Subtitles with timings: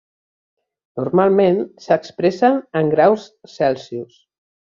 [1.01, 3.27] Normalment s'expressen en graus
[3.59, 4.19] Celsius.